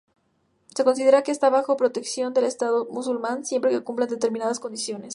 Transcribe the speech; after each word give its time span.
Se 0.75 0.83
considera 0.83 1.21
que 1.21 1.29
están 1.31 1.53
bajo 1.53 1.77
protección 1.77 2.33
del 2.33 2.45
Estado 2.45 2.87
musulmán, 2.89 3.45
siempre 3.45 3.69
que 3.69 3.83
cumplan 3.83 4.09
determinadas 4.09 4.59
condiciones. 4.59 5.09